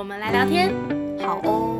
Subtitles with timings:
[0.00, 0.72] 我们来聊天。
[1.18, 1.78] 好哦，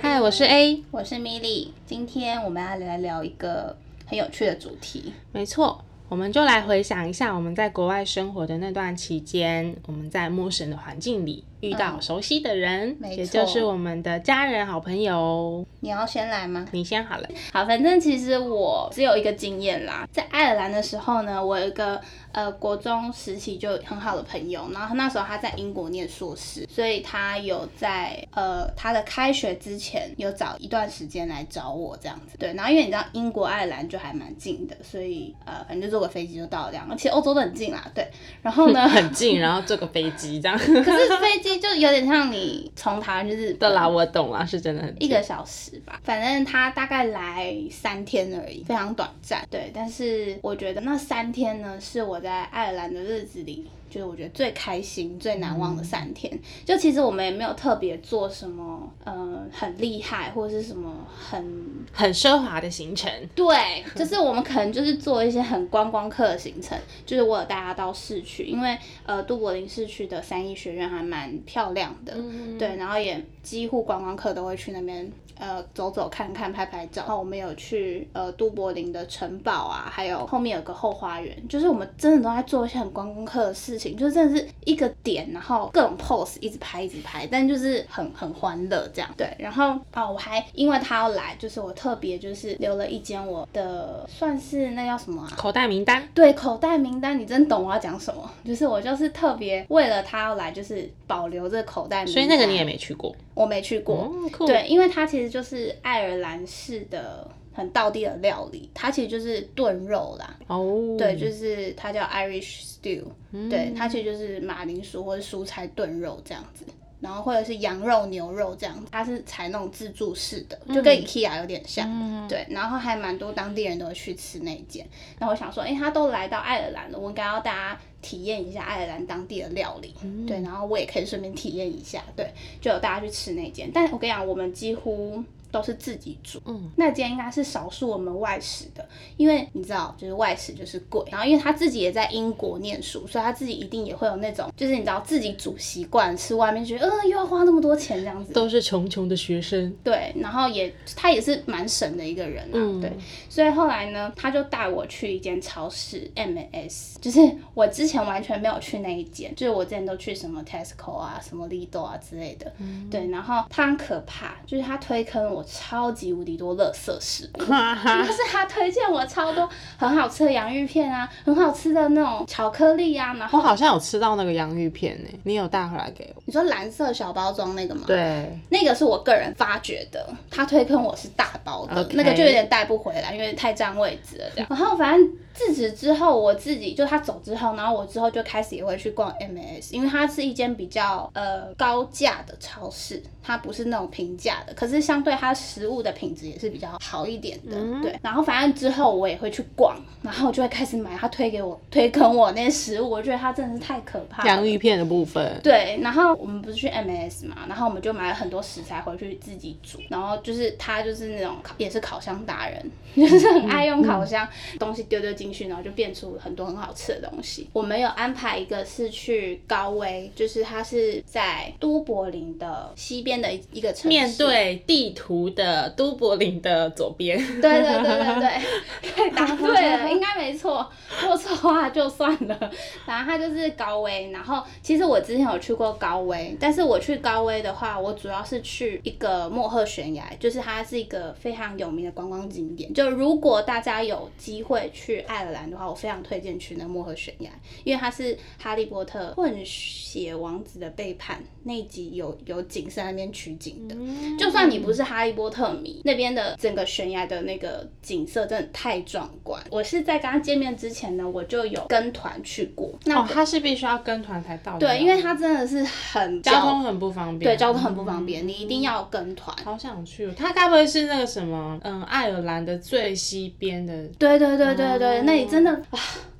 [0.00, 3.76] 嗨，我是 A，我是米莉，今天我们要来聊一个
[4.06, 5.12] 很有趣的主题。
[5.30, 15.64] 没错，我们就来回想一下我们在国外生活的那段期间，我们在陌生的环境里遇到熟悉的人，没也就是我们的家人、好朋友。
[15.80, 16.66] 你要先来吗？
[16.72, 22.00] 你先好了，好，反正其实我只有一个经验啦，在爱尔兰的时候呢，我有一个
[22.32, 32.36] 呃国中时期就很好的朋友，然后那时候他在英国念硕士，所以他有在呃他的开学之前有找一段时间来找我这样子。
[32.38, 38.06] 对，然后因为你知道英国爱尔兰就还蛮近的，所以呃反正就坐个飞机就到了这样，而且欧洲都很近啦，对。
[38.42, 40.58] 然后呢 很近，然后坐个飞机这样。
[40.58, 44.94] 可是飞机就有点像你从台湾去日本对啦，我懂啦，是真的很。
[45.02, 49.46] 一个小时吧，反正他大概来三天而已，非常短暂。
[49.50, 56.38] 对，但是我觉得那三天呢，是我在爱尔兰的日子里，就是我觉得最开心、最难忘的三天。
[56.64, 63.10] 就其实我们也没有特别做什么，呃，很厉害或者是什么很很奢华的行程。
[63.34, 63.56] 对，
[63.94, 72.14] 就是我们可能就是做一些很观光客的行程， 就是我有带他到市区，因为呃杜柏林市区的三一学院还蛮漂亮的，
[72.58, 77.02] 对，然后也几乎观光客都会去那边呃走走看看拍拍照。
[77.02, 89.08] 然后我们有去呃都柏林的城堡啊，还有后面有个后花园，就是我们真的都在做一些很观光客的事情，就真的是一个点，然后各种 pose 一直拍一直拍，但就是很很欢乐这样。
[89.16, 95.30] 对，然后啊、我还因为他要来，就是我特别就是留了一间我的算是那叫什么啊？
[95.36, 98.30] 口袋名单，对，口袋名单，你真懂我要讲什么？
[98.44, 102.12] 就是我就是特别为了他要来，就是保留这个口袋名单。
[102.12, 103.14] 所以那个你也没去过。
[103.34, 103.96] 我没去过。
[103.96, 110.36] 哦，对，因为他其实就是爱尔兰式的很道地的料理，它其实就是炖肉啦。
[110.46, 113.04] 哦，对，就是它叫 Irish stew，、
[113.50, 116.64] 对，它其实就是马铃薯或者蔬菜炖肉这样子。
[117.00, 122.44] 然后或者是羊肉、牛肉这样，它是采那种自助式的，就跟 IKEA 有点像，对。
[122.50, 124.84] 然后还蛮多当地人都会去吃那一间。
[125.16, 129.94] 然后我想说，哎，他都来到爱尔兰了，我应该要大家体验一下爱尔兰当地的料理，
[130.26, 130.40] 对。
[130.40, 133.70] 然后我也可以顺便体验一下，对，就有大家去吃那间。
[133.72, 138.86] 但我跟你讲，我们几乎都是自己煮，嗯，那间应该是少数我们外食的，
[139.16, 149.74] 因为你知道，就是外食就是贵，然后因为他自己也在英国念书，所以他自己一定也会有那种，就是你知道自己煮习惯，吃外面觉得，呃，又要花那么多钱这样子，都是穷穷的学生。
[149.84, 152.80] 对，然后也他也是蛮省的一个人啊，嗯。
[152.80, 152.92] 对，
[153.28, 157.20] 所以后来呢，他就带我去一间超市 M&S，就是
[157.54, 162.52] 我之前完全没有去那一间，就是我之前都去什么 Tesco 啊、什么 Lidl 啊之类的，
[162.90, 176.22] 对，然后他很可怕，就是他推坑我超级无敌多乐色食物，哈哈就是他推荐我超多很好吃的洋芋片啊，很好吃的那种巧克力啊，然后我好像有吃到那个洋芋片呢，你有带回来给我？
[176.26, 177.82] 你说蓝色小包装那个吗？
[177.86, 184.46] 对，那个是我个人发掘的，他推坑我是大包的那个就有点带不回来，因为太占位置了这样。
[184.50, 197.96] 然后反正自此之后，我自己就他走之后，然后我之后就开始也会去逛 M&S，因为它是一间比较呃高价的超市，它不是那种平价的，可是相对它食物的品质也是比较好一点的，对。
[198.02, 204.28] 然后反正之后我也会去逛，然后我就会开始买他推给我推坑我那些食物，我觉得它真的是太可怕了。
[204.28, 205.38] 洋芋片的部分。
[205.40, 214.26] 对，然后我们不是去 M&S 嘛，然后我们就买了很多食材回去自己煮，然后就是他就是那种也是烤箱达人， 就是很爱用烤箱，
[214.58, 217.48] 东西丢丢进去，然后就变出很多很好吃的东西。
[217.52, 230.68] 我们有安排一个是去高威，就是它是在都柏林的西边的一一个城市，面对地图的都柏林的左边，对对对对对，对，答对了，应该没错。
[231.00, 232.36] 做错话就算了。
[232.84, 242.72] 反正它就是高威，然后其实我之前有去过高威，但是我去高威的话，我主要是去一个莫赫悬崖，就是它是一个非常有名的观光景点。
[242.74, 247.28] 就如果大家有机会去爱爱尔兰的话，我非常推荐去那个莫赫悬崖，
[247.64, 251.20] 因为它是哈利波特混血王子的背叛。
[251.48, 253.74] 那一集有有景是在那边取景的。
[254.18, 259.42] 就算你不是哈利波特迷，那边的整个悬崖的那个景色真的太壮观。
[259.50, 262.78] 我是在跟他见面之前呢，我就有跟团去过。
[262.84, 264.60] 那哦，他是必须要跟团才到的。
[264.60, 267.32] 对，因为他真的是很交通很不方便。
[267.32, 269.34] 对交通很不方便，你一定要跟团。
[269.42, 270.12] 好想去哦！
[270.14, 273.86] 他该不会是那个什么，嗯，爱尔兰的最西边的？
[273.98, 275.78] 对对对对对，哦那里真的啊，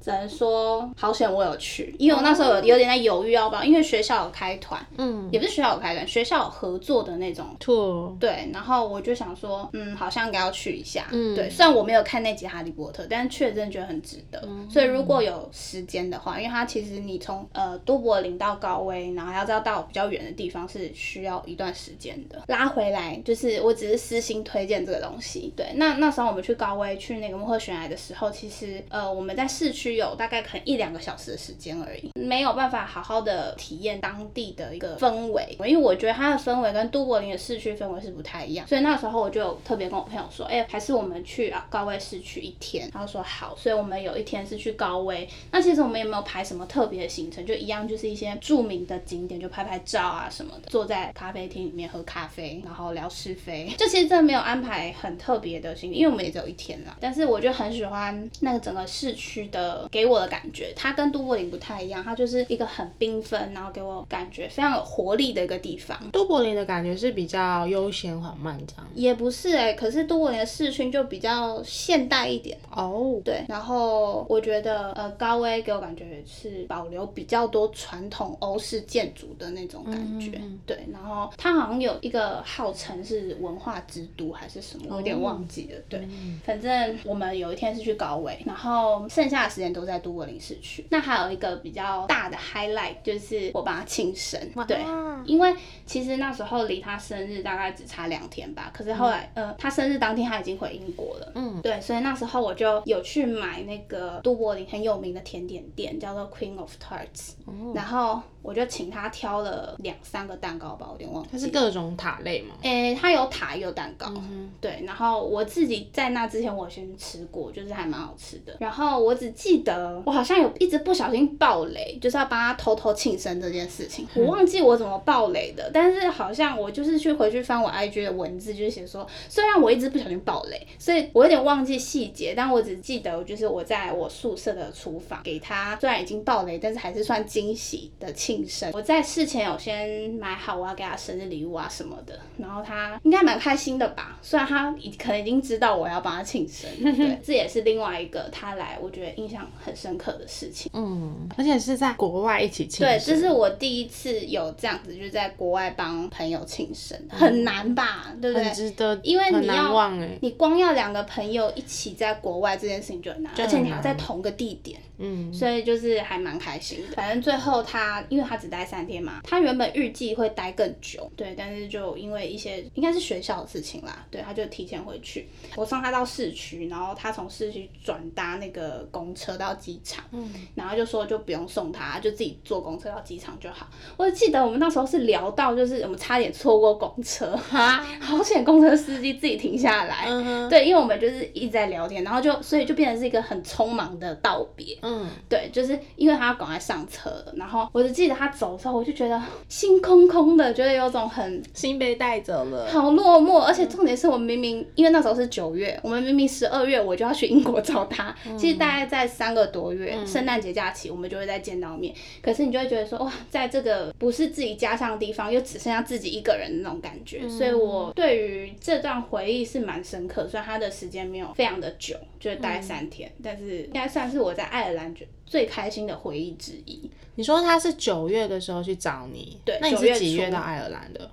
[0.08, 7.46] 只能说好险我有去，因为我那时候有有点在犹豫要不要，因为学校有开团，嗯也不是学校有开团，学校有合作的那种。
[7.60, 11.06] ，tour，对，然后我就想说，嗯，好像应该要去一下。
[11.12, 14.40] 嗯对，虽然我没有看那集《哈利波特》，但是确实真的觉得很值得。
[14.46, 22.42] 嗯所以如果有时间的话，因为它其实你从呃都柏林到高威，然后还要再到比较远的地方，是需要一段时间的。
[22.48, 25.52] 拉回来，就是我只是私心推荐这个东西。
[25.56, 65.98] 对，那那时候我们去高威去那个穆赫悬崖的时候，其实呃我们在市区有大概可能一两个小时的时间而已，没有办法好好的体验当地的一个氛围，因为我觉得它的氛围跟都柏林的市区氛围是不太一样，所以那时候我就特别跟我朋友说，哎、还是我们去啊高威市区一天，他说好，所以我们有一天是去高威，那其实我们也没有排什么特别的行程，就一样就是一些著名的景点，就拍拍照啊什么的，坐在咖啡厅里面喝咖啡，然后聊是非，就其实真的没有安排很特别的行程，因为我们也只有一天啦，但是我就很喜欢那个整个市区的给我的感觉，它跟都柏林不太一样，它就是一个很缤纷，然后给我感觉非常有活力的一个地方。
[66.12, 68.86] 都柏林的感觉是比较悠闲缓慢这样。
[68.94, 73.44] 也不是哎、可是都柏林的市区就比较现代一点，哦，对。
[73.48, 80.78] 然后我觉得呃高威给我感觉是保留比较多传统欧式建筑的那种感觉，嗯对。
[80.92, 86.06] 然后它好像有一个号称是文化之都还是什么，我有点忘记了，对。
[86.44, 90.86] 反正我们有一天是去高威，然后剩下的时间都在都柏林市区。
[90.90, 94.78] 那还有一个比较大的 highlight 就是我帮他庆生，对。
[95.24, 95.54] 因为
[95.84, 107.32] 其实那时候离他生日大概只差两天吧，可是后来、呃，他生日当天他已经回英国了，嗯，对，所以那时候我就有去买那个都柏林很有名的甜点店，叫做 Queen of Tarts，、
[107.74, 111.28] 然后我就请他挑了两三个蛋糕吧，我有点忘记。
[111.32, 112.54] 它是各种塔类吗。
[112.62, 118.56] 诶、它有塔也有蛋糕，嗯对，然后我自己在那之前我先吃过，就是还蛮好吃的。
[118.60, 138.70] 然后我只记得我好像有一直不小心爆雷，就是要帮他偷偷庆生这件事情，我忘记我怎么爆雷的，但是好像我就是去回去翻我 IG 的文字，就是写说，虽然我一直不小心爆雷，所以我有点忘记细节，但我只记得就是我在我宿舍的厨房给他，虽然已经爆雷，但是还是算惊喜的庆生。
[138.74, 150.70] 我在事前有先买好我要给他生日礼物啊什么的，然后他应该蛮开心的吧，虽然他已可能已经知道我要帮他庆生， 对，这也是另外一个他来我觉得印象很深刻的事情。
[150.74, 158.14] 嗯，而且是在国外一起庆对，这是我第一次有这样子，就是在国外帮朋友庆生，很难吧？
[158.20, 158.52] 对不对很？
[158.52, 159.78] 值得，因为你要。
[160.20, 166.94] 你光要两个朋友一起在国外这件事情就很难，而且你还难在同个地点，嗯，所以就是还蛮开心的。
[166.94, 175.28] 反正最后他，因为他只待三天嘛，他原本预计会待更久，对，但是就因为一些应该是学校的事情啦，对，他就提前回去。
[175.56, 183.68] 我送他到市区，然后他从市区转搭那个公车到机场，嗯然后就说就不用送他，就自己坐公车到机场就好。
[183.96, 190.06] 我记得我们那时候是聊到，就是我们差点错过公车，哈， 好险公车司机自己停下来。
[190.08, 194.76] 嗯，对，因为我们就是一直在聊天，然后就所以就变成是一个很匆忙的道别。
[194.82, 194.87] 嗯，
[195.28, 202.68] 对，就是因为他要赶快上车了，然后我只记得他走的时候，我就觉得心空空的，觉得有种很心被带走了。
[202.70, 226.90] 好落寞，而且重点是我明明因为那时候是九月，我们明明十二月我就要去英国找他，其实大概在三个多月，圣诞节假期我们就会再见到面，可是你就会觉得说哇，在这个不是自己家乡的地方，又只剩下自己一个人的那种感觉，所以我对于这段回忆是蛮深刻，虽然他的时间没有非常的久，就是大概三天，但是应该算是我在爱尔兰觉最开心的回忆之一。
[227.14, 231.10] 你说他是九月的时候去找你，对那你是几月到爱尔兰的？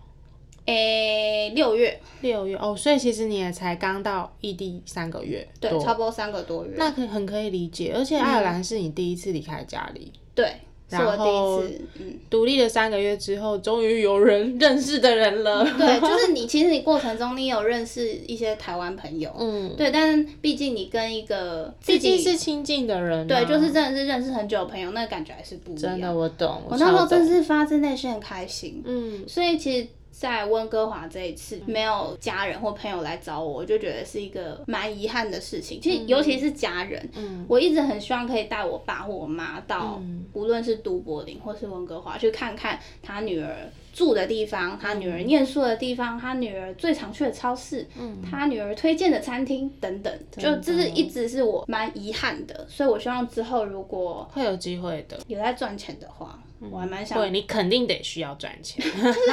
[0.66, 6.74] 诶，六月，六月哦，所以其实你也才刚到异地三个月对，差不多三个多月。
[6.76, 10.56] 那可很可以理解，而且爱尔兰是你第一次离开家里，对，
[10.90, 12.20] 然后第一次，嗯。
[12.30, 15.64] 独立了三个月之后，终于有人认识的人了。
[15.64, 25.94] 对，就是你，其实你过程中你有认识一些台湾朋友，嗯，对，但是毕竟你跟一个毕竟自己是亲近的人、啊，对，就是真的是认识很久的朋友，那个感觉还是不一样。
[25.94, 26.62] 真的，我懂。
[26.68, 29.88] 我那时候真是发自内心很开心，嗯，所以其实。
[30.18, 35.82] 在温哥华这一次没有家人或朋友来找我，我就觉得是一个蛮遗憾的事情。
[35.82, 37.46] 其实尤其是家人，嗯。
[37.50, 40.26] 我一直很希望可以带我爸或我妈到，嗯。
[40.32, 56.40] 无论是都柏林或是温哥华去看看他女儿住的地方，他女儿念书的地方，他女儿最常去的超市，嗯，他女儿推荐的餐厅等等，就这是一直是我蛮遗憾的，所以我希望之后如果会有机会的，有在赚钱的话。
[56.72, 58.86] 我还蛮想，对你肯定得需要赚钱，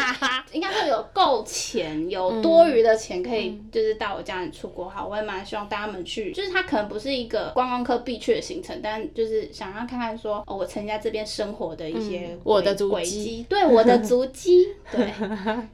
[0.52, 4.88] 应该会有够钱， 有多余的钱可以，就是带我家人出国。
[4.88, 15.12] 好，我也蛮希望带他们去，就是它可能不是一个观光客必去的行程，但就是想要看看说，哦，我曾经在这边生活的一些我的足迹，对我的足迹， 对，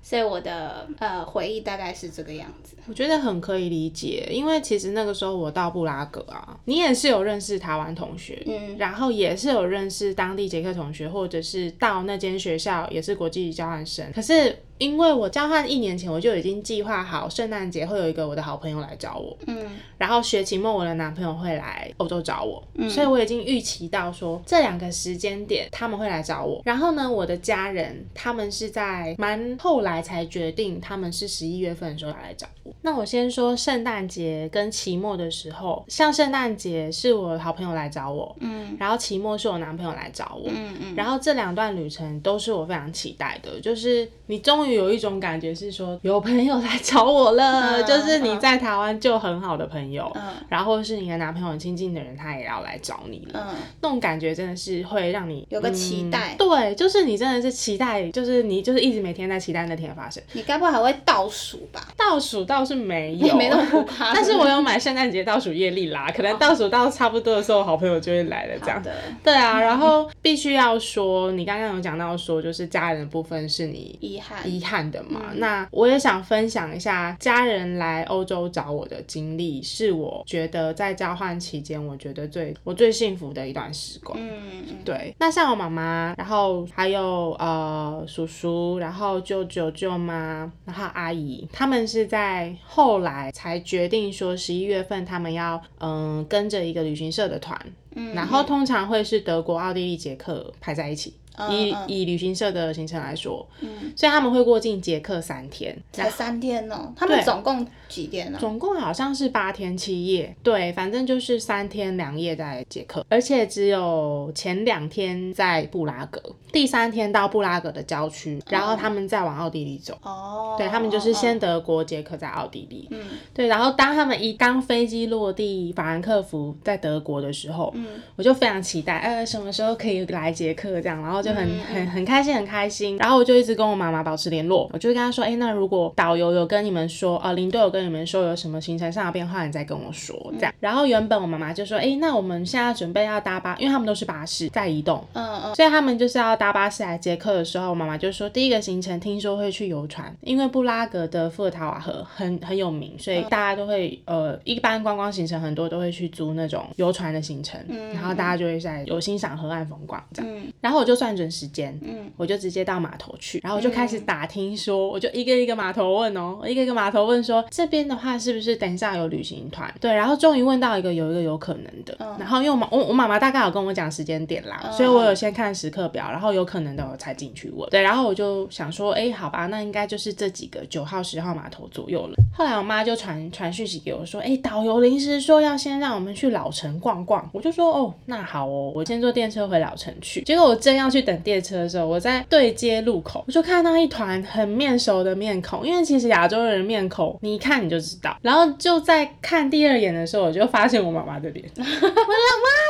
[0.02, 2.76] 所以我的呃回忆大概是这个样子。
[2.86, 14.56] 我觉得很可以理解，因为其实那个时候我到布拉格啊，你也是有认识台湾同学，嗯，然后也是有认识当地捷克同学，或者是到那间学校也是国际交换生，可是。
[14.78, 26.62] 因为我交换一年前，我就已经计划好圣诞节会有一个我的好朋友来找我，嗯，然后学期末我的男朋友会来欧洲找我，嗯，所以我已经预期到说这两个时间点他们会来找我。
[26.64, 32.72] 然后呢，我的家人他们是在蛮后来才决定，他们是十一月份的时候来找我。
[32.82, 44.67] 那我先说圣诞节跟期末的时候，像圣诞节是我好朋友来找我，嗯，然后期末是我男朋友来找我，嗯嗯，然后这两段旅程都是我非常期待的，就是你终于。
[44.72, 50.10] 有一种感觉是说有朋友来找我了， 就是你在台湾就很好的朋友，
[50.48, 53.54] 然后是你的男朋友很亲近的人，他也要来找你了。
[53.80, 56.34] 那种感觉真的是会让你有个期待。
[56.38, 60.22] 对，就是你真的是期待，就是你就是一直每天在期待那天发生。
[60.32, 61.88] 你该不会还会倒数吧？
[61.96, 64.12] 倒数倒是没有， 没那么可怕。
[64.14, 68.58] 但是我有买圣诞节倒数叶历啦，可能倒数到差不多的时候，好朋友就会来了。
[68.60, 68.92] 这样的。
[69.22, 74.38] 对啊，然后必须要说，你刚刚有讲到说，就是家人的部分是你遗憾。
[74.58, 75.32] 遗憾的嘛？
[75.36, 84.18] 那我也想分享一下家人来欧洲找我的经历，是我觉得在交换期间，我觉得最我最幸福的一段时光。
[84.20, 85.14] 嗯，对。
[85.18, 97.58] 那像我妈妈，然后还有呃叔叔，然后舅舅舅妈，然后阿姨，他们是在后来才决定说十一月份他们要嗯跟着一个旅行社的团，
[97.94, 101.14] 嗯，然后通常会是德国、奥地利、捷克排在一起。
[101.50, 106.92] 以以旅行社的行程来说，嗯，所以他们会过境捷克三天，才三天哦。
[106.96, 108.38] 他们总共几天呢？
[108.40, 116.20] 总共好像是八天七夜，对，反正就是三天两夜在捷克，而且只有前两天在布拉格，
[116.52, 119.96] 第三天到布拉格的郊区，然后他们再往奥地利走。
[120.02, 122.88] 哦，对他们就是先德国、捷克，在奥地利。
[122.90, 123.00] 嗯，
[123.32, 131.27] 对，然后当他们一当飞机落地法兰克福在德国的时候，嗯，我就非常期待，呃，什么时候可以来捷克这样，然后就。
[131.28, 132.96] 就很很很开心，很开心。
[132.96, 140.54] 然后我就一直跟我妈妈保持联络，我就跟她说：“哎，那如果导游有跟你们说，呃，领队有跟你们说有什么行程上的变化，你再跟我说。”这样。
[140.58, 157.60] 然后原本我妈妈就说：“哎，那我们现在准备要搭巴，因为他们都是巴士在移动，嗯嗯，所以他们就是要搭巴士来接客的时候，我妈妈就说第一个行程听说会去游船，因为布拉格的伏尔塔瓦河很很有名，所以大家都会呃，一般观光行程很多都会去租那种游船的行程，
[157.92, 160.32] 然后大家就会在有欣赏河岸风光这样。
[160.62, 161.17] 然后我就算。
[161.18, 169.72] 准时间，嗯，我就直接到码头去，然后我就开始打听，说我就一个一个码头问哦，一个一个码头问说这边的话是不是等一下有旅行团？
[169.80, 177.68] 对，然后终于问到一个有一个有可能的，然后因为我妈我我妈妈大概有跟我讲时间点啦，所以我有先看时刻表，然后有可能的我才进去问。
[177.70, 182.14] 对，然后我就想说，哎，好吧，那应该就是这几个九号十号码头左右了。
[182.32, 190.22] 后来我妈就传传讯息给我说，哎，导游临时说要先让我们去老城逛逛，我就说哦，那好哦，我先坐电车回老城去。
[190.22, 191.07] 结果我正要去。
[191.08, 198.14] 等电车的时候，我在对接路口，我就看到一团很面熟的面孔，因为其实亚洲人面孔你一看你就知道。
[198.20, 201.96] 然后就在看第二眼的时候，我就发现我妈妈的脸， 我说妈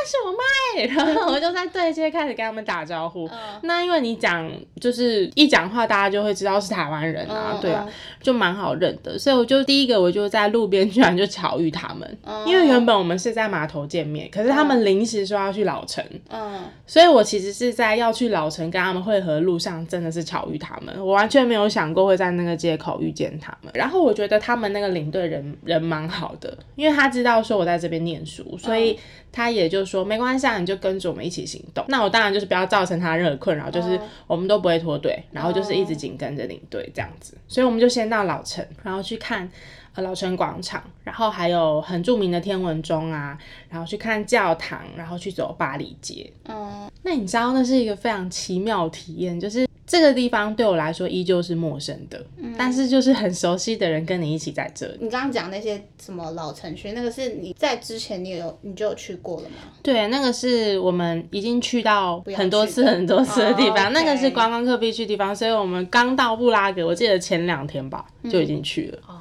[0.05, 0.38] 是我妈，
[0.87, 3.29] 然后我就在对接开始跟他们打招呼。
[3.63, 7.85] 那因为你讲就是一讲话，大家就会知道是台湾人啊，对啊，
[8.21, 9.19] 就蛮好认的。
[9.19, 12.17] 所以我就第一个我就在路边居然就巧遇他们，
[12.47, 18.29] 因为原本我们是在码头见面，可是他们临时说要去老城，嗯，所以我其实是在要去。
[18.29, 23.71] 老城跟他们会合路上真的是巧遇他们，我完全没有想过会在那个街口遇见他们。
[23.73, 28.99] 然后我觉得他们那个领队人人蛮好的，因为他知道说我在这边念书，所以
[29.31, 31.83] 他也就说没关系，啊，你就跟着我们一起行动。
[31.87, 37.37] 那我当然就是不要造成他任何困扰，就是我们都不会脱队，然后就是一直紧跟着领队这样子。
[37.47, 39.49] 所以我们就先到老城，然后去看。
[39.95, 46.31] 老城广场，然后还有很著名的天文钟啊，然后去看教堂，然后去走巴黎街。
[46.47, 49.68] 嗯，那你知道那是一个非常奇妙体验，就是。
[49.89, 52.23] 这个地方对我来说依旧是陌生的，
[52.55, 54.99] 但是就是很熟悉的人跟你一起在这里。
[55.01, 59.55] 你刚刚讲那些什么老城区，那个是你在之前你有你就有去过了吗？
[59.81, 68.99] 对，那个是我们已经去到很多次、很多次的地方，哦那个是观光客必去地方，所以我们刚到布拉格，我记得前两天吧就已经去了。
[69.07, 69.18] 哦，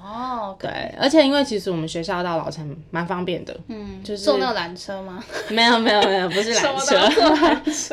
[0.58, 5.22] 对，而且因为其实我们学校到老城蛮方便的，嗯，就是坐那个缆车吗？
[5.50, 6.96] 没有没有没有，不是缆车，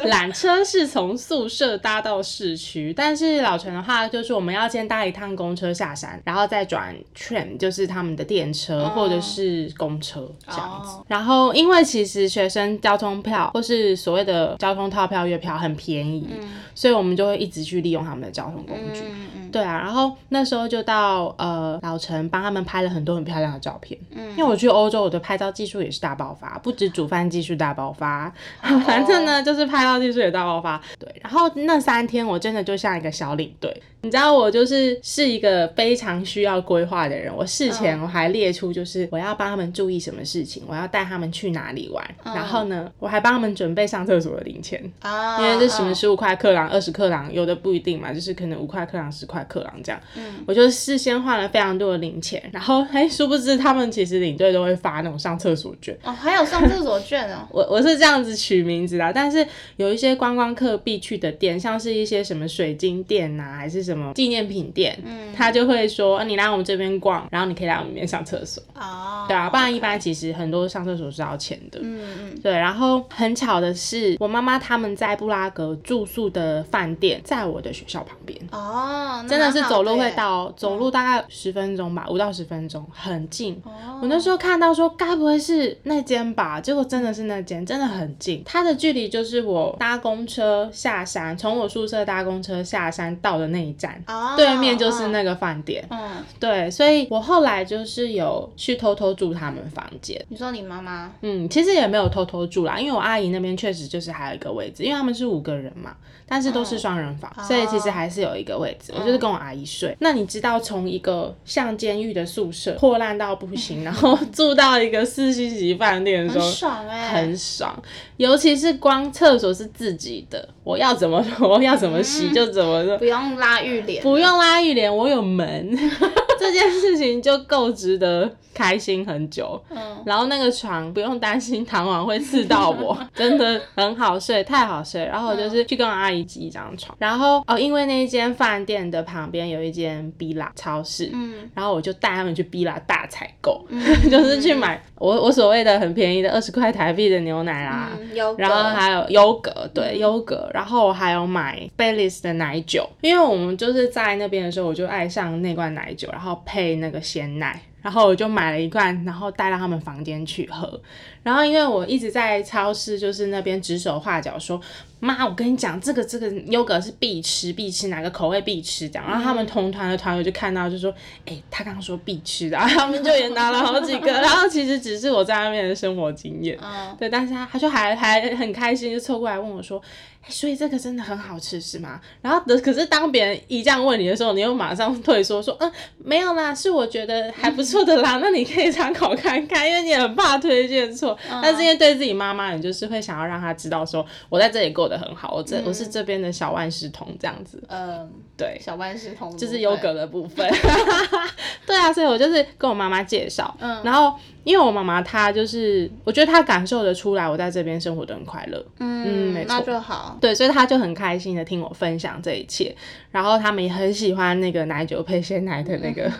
[0.09, 0.63] 缆车。
[0.65, 10.89] 是从宿舍搭到市区，但是老城的话，就是我们要先搭一趟公车下山，然后再转 tram，就是他们的电车、或者是公车这样子。
[10.89, 11.05] 哦。
[11.07, 16.27] 然后因为其实学生交通票或是所谓的交通套票、月票很便宜，
[16.73, 19.01] 所以我们就会一直去利用他们的交通工具。
[19.01, 23.99] 嗯嗯对啊，然后那时候就到呃老城帮他们拍了很多很漂亮的照片。
[24.11, 28.31] 嗯，因为我去欧洲，我的拍照技术也是大爆发，不止煮饭技术大爆发，
[28.85, 30.79] 反正呢就是拍照技术也大爆发。
[30.99, 37.35] 对，然后那三天我真的就像一个小领队，你知道我就是是一个非常需要规划的人。
[37.35, 44.79] 我事前我还列出就是我要帮他们注意什么事情，我要带他们去哪里玩，然后呢我还帮他们准备上厕所的零钱。
[45.01, 49.99] 啊，因为这什么嗯十五块克朗、二十克朗，有的不一定嘛，就是可能五块克朗、十块克朗这样。
[50.15, 55.97] 嗯，我就事先换了非常多的零钱，然后哎，殊不知他们其实领队都会发那种上厕所券。
[56.03, 57.47] 哦，还有上厕所券哦。
[57.51, 59.45] 我我是这样子取名字的，但是
[59.77, 68.63] 有一些观光客必去的店，像是一些什么水晶店呐、还是什么纪念品店，嗯，他就会说、啊你来我们这边逛，然后你可以来我们这边上厕所。
[68.73, 71.79] 哦，对啊，不然一般其实很多上厕所是要钱的。
[71.83, 80.15] 嗯嗯，对，然后很巧的是，我妈妈他们在布拉格住宿的饭店，在我的学校旁边，哦，真的是走路会。
[80.15, 83.61] 到，走路大概十分钟吧，五到十分钟，很近。
[83.63, 86.59] 哦我那时候看到说，该不会是那间吧？
[86.59, 88.43] 结果真的是那间，真的很近。
[88.45, 95.85] 它的距离就是我搭公车下山，从我宿舍搭公车下山到的那一站，哦，对面就是那个饭店。
[95.89, 100.23] 嗯，对，所以我后来就是有去偷偷住他们房间。
[100.29, 105.95] 你说你妈妈嗯，其实也没有偷偷住啦，因为我阿姨那边确实就是还有一个位置，因为他们是五个人嘛，
[106.27, 108.93] 但是都是双人房，所以其实还是有一个位置。
[108.95, 109.95] 我就是跟我阿姨睡。
[109.99, 116.51] 那你知道从一个像监狱的宿舍破烂到不行， 然后住到一个四星级饭店的时很候。
[116.53, 117.83] 爽哎，很爽，
[118.17, 125.77] 尤其是光厕所是自己的，我要怎么 我要怎么洗就怎么嗯，不用拉浴帘，不用拉浴帘，我有门，
[126.39, 129.61] 这件事情就够值得开心很久。
[129.69, 135.03] 嗯，然后那个床不用担心弹簧会刺到我， 真的很好睡，太好睡。
[135.05, 143.65] 然后我就是去跟我阿姨挤一张床，然后哦，因为那一间饭店的旁边有一间 B 拉超市，嗯，然后我就带他们去 B 拉大采购，
[144.09, 147.91] 就是去买我我所谓的很便宜的二十块台币的牛奶啦。
[147.99, 160.81] 嗯，然后还有优格，对优格，然后我还有买 Baileys 的奶酒，因为我们就是在那边的时候，我就爱上那罐奶酒，然后配那个鲜奶，然后我就买了一罐，然后带到他们房间去喝。
[161.25, 164.61] 然后因为我一直在超市，就是那边指手画脚说，
[164.99, 169.09] 妈，我跟你讲，这个这个优格是必吃必吃，哪个口味必吃这样。
[169.09, 170.93] 然后他们同团的团友就看到就说，
[171.25, 174.11] 哎、他刚刚说必吃的，然 后他们就也拿了好几个。
[174.21, 176.55] 然后其实只是我在那边的生活经验。
[176.61, 179.81] 嗯，对，但是他他就还还很开心，就凑过来问我说
[180.21, 191.14] ：“哎、所以这个真的很好吃是吗？”然后的可是当别人一这样问你的时候，你又马上退缩说：“嗯，没有啦，是我觉得还不错的啦，那你可以参考看看，因为你很怕推荐错。
[191.29, 197.63] 但是因为对自己妈妈，你就是会想要让她知道说，我在这里过得很好，我这、我是这边的小万事通这样子。
[197.67, 200.49] 嗯，对，小万事通，就是优格的部分。
[201.65, 203.81] 对啊，所以我就是跟我妈妈介绍，嗯。
[203.83, 212.75] 然后因为我妈妈她就是，我觉得她感受得出来我在这边生活的很快乐，嗯，没那错就好，对，所以她就很开心的听我分享这一切，
[213.11, 216.11] 然后他们也很喜欢那个奶酒配鲜奶的那个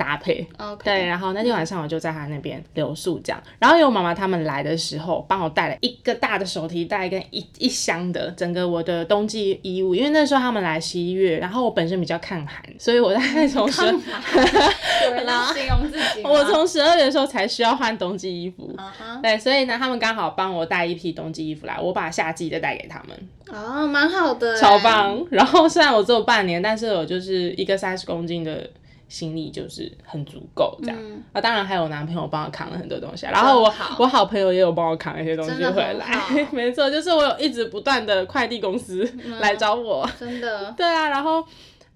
[0.00, 0.46] 搭配。
[0.56, 18.74] OK，对，然后那天晚上我就在他那边留宿这样，然后有妈妈他们来的时候，帮我带了一个大的手提袋跟一一箱的整个我的冬季衣物，因为那时候他们来十一月，然后我本身比较抗寒，所以我大概从十，有人要形容自己，我从十二月的时候才需要换冬季衣服。
[19.22, 25.22] 对，所以呢，他们刚好帮我带一批冬季衣服来，我把夏季的带给他们，哦，蛮好的，超，棒。
[25.30, 28.68] 然后虽然我只有半年，但是我就是一个三十公斤的
[29.10, 30.96] 行李就是很足够这样。
[30.98, 33.96] 嗯，啊，当然还有男朋友帮我扛了很多东西啊，然后我好。
[33.98, 36.06] 我好朋友也有帮我扛一些东西回来。
[36.06, 39.38] 好， 没错，就是我有一直不断的快递公司嗯。
[39.40, 41.44] 来找我，真的， 对啊，然后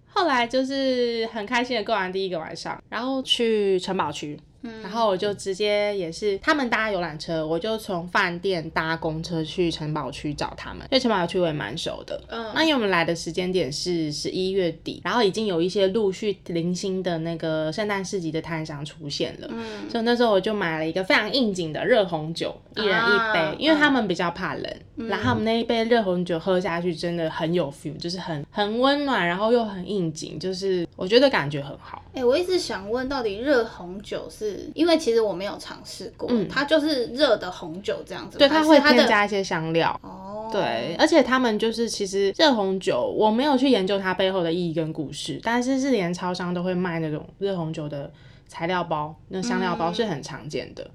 [0.09, 4.38] 后来就是很开心的过完第一个晚上，然后去城堡区。
[4.83, 12.20] 然后我就直接也是他们搭游览车，我就从饭店搭公车去城堡区找他们，因为城堡区我也蛮熟的。
[12.29, 32.03] 嗯那因为我们来的时间点是十一月底，然后已经有一些陆续零星的那个圣诞市集的摊商出现了，嗯所以那时候我就买了一个非常应景的热红酒，一人一杯，啊因为他们比较怕冷，嗯然后我们那一杯热红酒喝下去真的很有 feel，就是很很温暖，然后又很应景，就是我觉得感觉很好。
[32.14, 39.99] 哎、我一直想问，到底热红酒是因为其实我没有尝试过，嗯它就是热的红酒这样子，对，它会添加一些香料。
[40.03, 48.11] 哦，对，而且他们就是其实热红酒，我没有去研究它背后的意义跟故事，但是是连超商都会卖那种热红酒的
[48.49, 50.87] 材料包，那香料包是很常见的。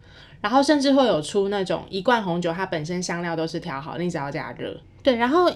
[0.42, 4.74] 然后甚至会有出那种一罐红酒，它本身香料都是调好，你只要加热。
[5.04, 5.52] 对，然后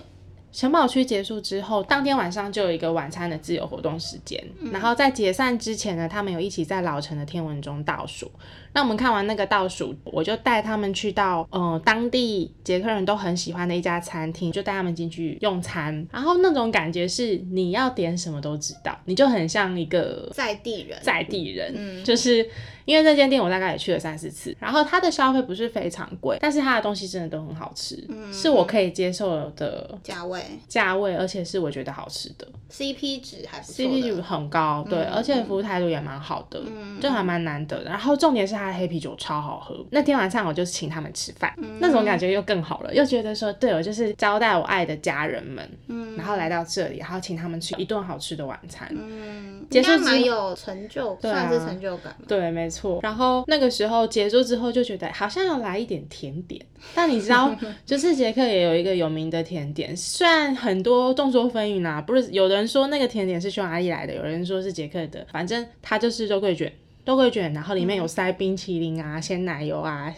[0.53, 4.41] 城堡区结束之后，当天晚上就有一个晚餐的自由活动时间。
[4.71, 8.31] 然后在解散之前呢，他们有一起在老城的天文钟倒数。
[8.75, 16.07] 那我们看完那个倒数，我就带他们去到呃当地捷克人都很喜欢的一家餐厅，就带他们进去用餐。
[16.11, 22.47] 然后那种感觉是你要点什么都知道，你就很像一个在地人，在地人，嗯就是
[22.85, 37.89] 因为这间店我大概也去了三四次，然后它的消费不是非常贵，但是它的东西真的都很好吃，嗯是我可以接受的价位价位，而且是我觉得好吃的 CP 值还不错，CP 值，很高，对，而且服务态度也蛮好的，嗯就还蛮难得的。
[37.89, 52.15] 然后重点是它的黑啤酒超好喝，那天晚上我就请他们吃饭，那种感觉又更好了，又觉得说，对我就是招待我爱的家人们，嗯然后来到这里，然后请他们吃一顿好吃的晚餐，嗯，结束蛮有成就，啊算是成就感。
[52.27, 52.99] 对，没错。
[53.03, 56.59] 然后那个时候结束之后，就觉得好像要来一点甜点。
[56.95, 57.55] 但你知道，
[57.85, 66.73] 就是捷克也有一个有名的甜点，虽然很多众说纷纭啊，不是有人说那个甜点是匈牙利来的，有人说是捷克的，反正它就是肉桂卷。
[67.05, 70.09] 肉桂卷，然后里面有塞冰淇淋啊、鲜奶油啊、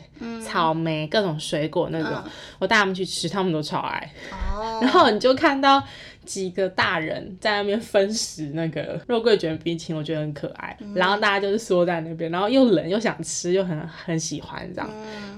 [0.46, 2.12] 草莓各种水果那种，
[2.60, 4.14] 我带他们去吃，他们都超爱。
[4.32, 5.84] 哦， 然后你就看到
[6.26, 10.76] 几个大人在那边分食那个 肉桂卷冰淇淋，我觉得很可爱。
[10.94, 14.90] 然后大家就是缩在那边，然后又冷又想吃，又很很喜欢这样。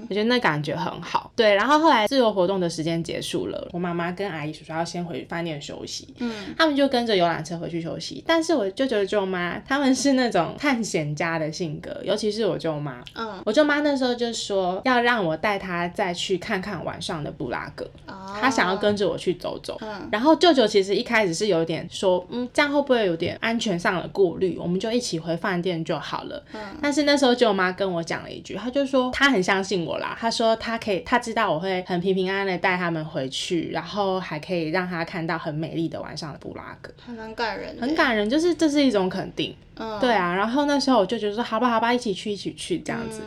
[0.08, 1.30] 我觉得那感觉很好。
[1.36, 8.24] 对，然后后来自由活动的时间结束了，我妈妈跟阿姨叔叔要先回饭店休息，嗯，他们就跟着游览车回去休息。
[8.26, 13.04] 但是我舅舅舅妈他们是那种探险家的性格，尤其是我舅妈。
[13.14, 17.84] 嗯，我舅妈那时候就说要让我带她再去看看晚上的布拉格。
[18.06, 19.76] 哦，他想要跟着我去走走。
[19.82, 24.56] 嗯然后舅舅其实一开始是有点说，嗯，这样会不会有点安全上的顾虑？
[24.58, 26.42] 我们就一起回饭店就好了。
[26.54, 39.54] 嗯但是那时候舅妈跟我讲了一句，她就说她很相信我啦，她说她可以，她知道我会很平平安安的带他们回去，然后还可以让他看到很美丽的晚上的布拉格，还蛮感人的，很感人，就是这是一种肯定。
[39.78, 43.22] 嗯，对啊，然后那时候我就觉得说，好吧，好吧，一起去，一起去这样子。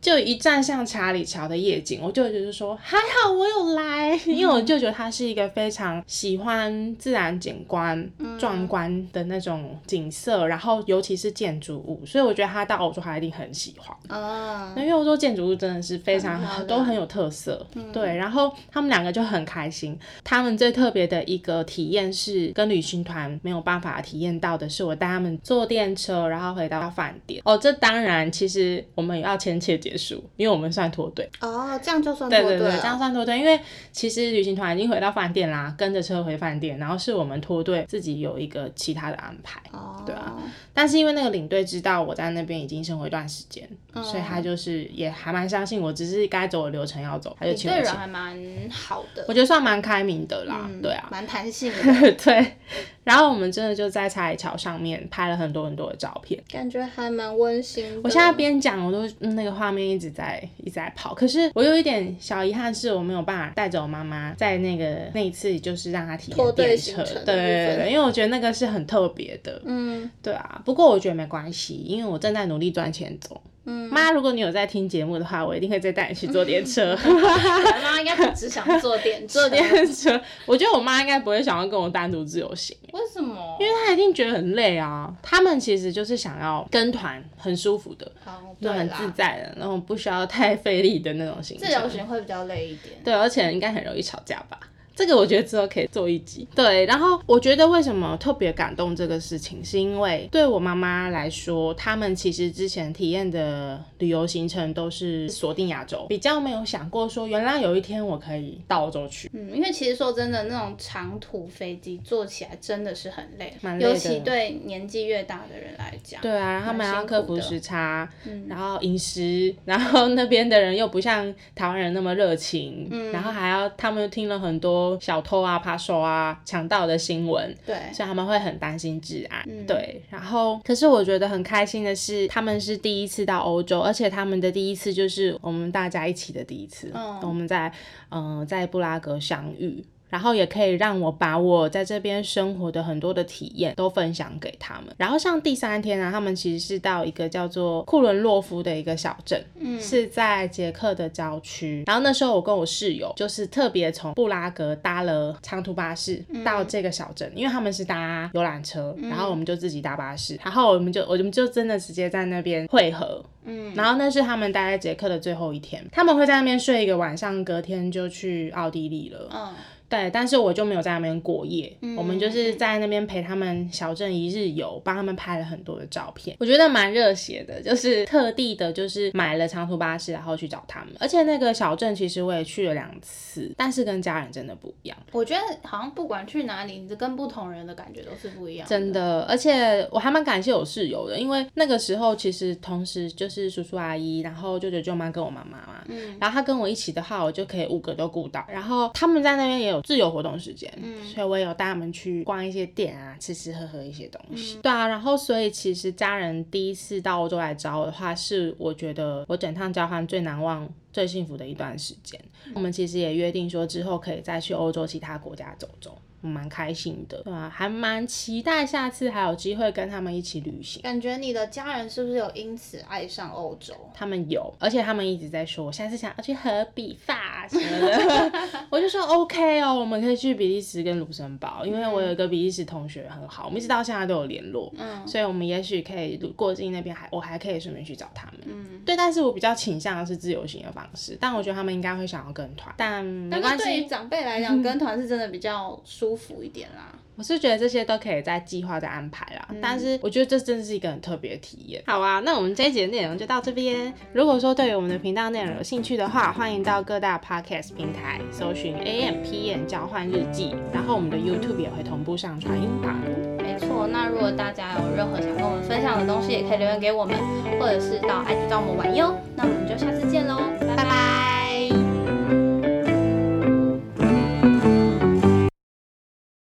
[0.00, 13.94] 就一站上查理桥的夜景，我舅舅就说还好我有来， 因为我舅舅他是一个非常喜欢自然景观、壮观的那种景色，然后尤其是建筑物，所以我觉得他到欧洲他一定很喜欢。
[14.08, 18.16] 嗯，因为欧洲建筑物真的是非常很都很有特色，对。
[18.16, 19.98] 然后他们两个就很开心。
[20.24, 27.40] 他们最特别的一个体验是跟旅行团没有办法体验到的，是我带他们坐电车，然后回到饭店。
[27.44, 31.28] 哦，这当然其实我们也要签切结束，因为我们算脱队。
[31.40, 33.58] 哦，这样就算对对对，脱队这样算脱队，因为
[33.92, 39.60] 其实旅行团已经回到饭店啦，跟着车回饭店，然后是我们脱队自己有一个其他的安排。
[39.72, 40.36] 哦，对啊，
[40.74, 47.90] 但是因为那个领队知道我在那边已经生活一段时间，嗯所以他就是也还蛮相信我，只是该走的流程要走，他就你对人。
[47.94, 48.38] 还蛮
[48.70, 52.56] 好的，我觉得算蛮开明的啦，嗯对啊，蛮弹性的， 对。
[53.02, 56.40] 然后我们真的就在查理桥上面拍了很多很多的照片。
[56.50, 58.00] 感觉还蛮温馨的。
[58.04, 61.14] 我现在边讲，我都、嗯那个画面一直在一直在跑。
[61.14, 67.02] 可是我有一点小遗憾，是我没有办法带着我妈妈在那个那一次，就是让她体验电车。
[67.02, 69.60] 对对对对，因为我觉得那个是很特别的。
[69.64, 73.40] 嗯对啊，不过我觉得没关系，因为我正在努力赚钱走。
[73.70, 76.96] 嗯，妈，如果你有在听节目的话，我一定会再带你去坐电车。
[77.04, 83.56] 妈妈应该不只想坐电车， 坐电车，我觉得我妈应该不会想要跟我单独自由行，为什么？
[83.60, 85.12] 因为她一定觉得很累啊。
[85.22, 91.68] 他们其实就是想要跟团，很舒服的，哦，就很，自在的，然后不需要太费力的那种行程。
[91.68, 92.96] 自由行会比较累一点。
[93.04, 94.58] 对，而且应该很容易吵架吧？
[95.00, 96.46] 这个我觉得之后可以做一集。
[96.54, 109.30] 对，然后我觉得为什么特别感动这个事情，是因为对我妈妈来说，他们其实之前体验的旅游行程都是锁定亚洲，比较没有想过说，原来有一天我可以到欧洲去。
[109.32, 116.20] 嗯，因为其实说真的，那种长途飞机坐起来真的是很累，蛮累的尤其对年纪越大的人来讲。
[116.20, 118.06] 对啊，他们蛮要克服时差，
[118.46, 129.44] 然后饮食，然后那边的人又不像台湾人那么热情，嗯然后还要他们听了很多小偷啊、扒手啊、强盗的新闻，对，所以他们会很担心治安。
[129.66, 136.90] 对，然后可是我觉得很开心的是，他们是第一次到欧洲，而且他们的第一次就是我们大家一起的第一次。
[136.94, 137.70] 嗯我们在
[138.08, 139.84] 嗯、呃在布拉格相遇。
[140.10, 144.94] 然后也可以让我把我在这边生活的很多的体验都分享给他们。
[144.98, 151.84] 然后像第三天呢、他们其实是到一个叫做库伦洛夫的一个小镇，嗯是在捷克的郊区。
[151.86, 163.24] 然后那时候我跟我室友就是特别从布拉格搭了长途巴士到这个小镇，因为他们是搭游览车，然后我们就自己搭巴士，然后我们就我们就真的直接在那边汇合。
[163.44, 169.28] 嗯，然后那是他们待在捷克的最后一天，他们会在那边睡一个晚上，隔天就去奥地利了。
[169.32, 169.48] 嗯，
[169.90, 180.94] 对，但是我就没有在那边过夜，我们就是在那边陪他们小镇一日游，帮他们拍了很多的照片，我觉得蛮热血的，就是特地的，就是买了长途巴士，然后去找他们。
[181.00, 188.68] 而且那个小镇其实我也去了两次，但是跟家人真的不一样，我觉得好像不管去哪里，你跟不同人的感觉都是不一样。
[188.68, 189.22] 真的。
[189.22, 198.44] 而且我还蛮感谢我室友的，因为那个时候其实同时就是叔叔阿姨，然后舅舅舅妈跟我妈妈嘛，嗯然后他跟我一起的话，我就可以五个都顾到。
[198.48, 204.56] 然后他们在那边也有自由活动时间，嗯所以我也有带他们去逛一些店啊，吃吃喝喝一些东西。
[204.56, 210.68] 嗯对啊，然后所以其实家人第一次到欧洲来找我的话，是我觉得我整趟交换最难忘。
[210.92, 220.82] 最幸福的一段时间，嗯我们其实也约定说之后可以再去欧洲其他国家走走，我蛮开心的，对啊，还蛮期待下次还有机会跟他们一起旅行。
[220.82, 223.72] 感觉你的家人是不是有因此爱上欧洲？
[223.94, 228.32] 他们有，而且他们一直在说，我下次想要去荷比法什么的，
[228.70, 235.06] 我就说 OK 哦，我们可以去比利时跟卢森堡，因为我有一个比利时同学很好，我们一直到现在都有联络，嗯。
[235.06, 238.40] 所以我们也许可以过境那边还我还可以顺便去找他们。
[238.46, 246.94] 嗯，对，但是我比较倾向的是自由行的方式，但我觉得他们应该会想要跟团，但没关但是对于系，长辈来讲，跟团是真的比较舒服一点啦。
[247.20, 249.46] 我是觉得这些都可以在计划再安排啦。
[249.60, 251.82] 但是我觉得这真的是一个很特别的体验。
[251.86, 253.92] 好啊，那我们这一节的内容就到这边。
[254.14, 262.98] 如果说对于我们的频道内容有兴趣的话，欢迎到各大 podcast 平台搜寻 AM PM 交换日记，然后我们的 YouTube 也会同步上传音档。
[263.36, 267.14] 没错，那如果大家有任何想跟我们分享的东西，也可以留言给我们，
[267.60, 269.14] 或者是到 IG 找我们玩哟。
[269.36, 270.40] 那我们就下次见喽，